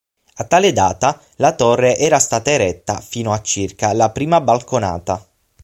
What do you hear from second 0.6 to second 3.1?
data la torre era stata eretta